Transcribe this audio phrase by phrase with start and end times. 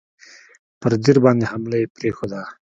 [0.79, 2.41] پر دیر باندي حمله یې پرېښوده.